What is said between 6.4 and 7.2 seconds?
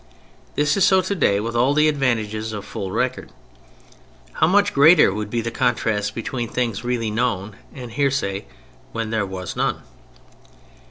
things really